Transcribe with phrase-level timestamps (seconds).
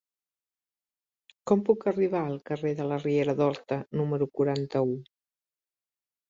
[1.51, 4.99] Com puc arribar al carrer de la Riera d'Horta número quaranta-u?